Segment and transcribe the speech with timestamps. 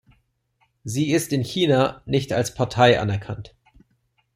[0.83, 3.53] Sie ist in China nicht als Partei anerkannt.